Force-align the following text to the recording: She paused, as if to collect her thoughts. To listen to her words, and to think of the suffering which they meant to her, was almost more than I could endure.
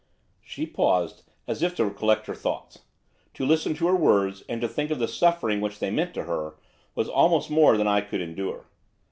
She 0.43 0.65
paused, 0.65 1.21
as 1.47 1.61
if 1.61 1.75
to 1.75 1.87
collect 1.91 2.25
her 2.25 2.33
thoughts. 2.33 2.79
To 3.35 3.45
listen 3.45 3.75
to 3.75 3.85
her 3.85 3.95
words, 3.95 4.41
and 4.49 4.59
to 4.59 4.67
think 4.67 4.89
of 4.89 4.97
the 4.97 5.07
suffering 5.07 5.61
which 5.61 5.77
they 5.77 5.91
meant 5.91 6.15
to 6.15 6.23
her, 6.23 6.55
was 6.95 7.07
almost 7.07 7.51
more 7.51 7.77
than 7.77 7.85
I 7.85 8.01
could 8.01 8.19
endure. 8.21 8.65